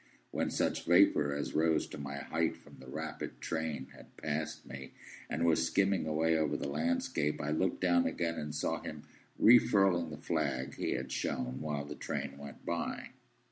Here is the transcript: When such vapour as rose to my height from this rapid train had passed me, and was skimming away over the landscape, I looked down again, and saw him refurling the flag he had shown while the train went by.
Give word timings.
When 0.31 0.49
such 0.49 0.85
vapour 0.85 1.31
as 1.35 1.53
rose 1.53 1.85
to 1.89 1.99
my 1.99 2.17
height 2.17 2.57
from 2.57 2.77
this 2.79 2.89
rapid 2.89 3.39
train 3.39 3.89
had 3.95 4.17
passed 4.17 4.65
me, 4.65 4.93
and 5.29 5.45
was 5.45 5.63
skimming 5.63 6.07
away 6.07 6.35
over 6.35 6.57
the 6.57 6.67
landscape, 6.67 7.39
I 7.39 7.51
looked 7.51 7.81
down 7.81 8.07
again, 8.07 8.33
and 8.39 8.55
saw 8.55 8.81
him 8.81 9.03
refurling 9.37 10.09
the 10.09 10.17
flag 10.17 10.73
he 10.73 10.93
had 10.93 11.11
shown 11.11 11.61
while 11.61 11.85
the 11.85 11.93
train 11.93 12.39
went 12.39 12.65
by. 12.65 13.09